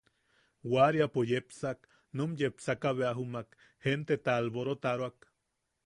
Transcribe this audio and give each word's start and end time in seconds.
Waariapo 0.71 1.21
yepsak, 1.31 1.79
num 2.15 2.31
yepsaka 2.41 2.89
bea 2.97 3.13
jumak 3.19 3.49
jenteta 3.83 4.31
alborotaroak. 4.39 5.19